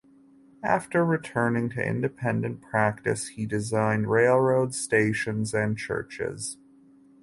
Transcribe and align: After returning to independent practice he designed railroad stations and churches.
After 0.63 1.05
returning 1.05 1.69
to 1.73 1.87
independent 1.87 2.59
practice 2.63 3.27
he 3.27 3.45
designed 3.45 4.09
railroad 4.09 4.73
stations 4.73 5.53
and 5.53 5.77
churches. 5.77 6.57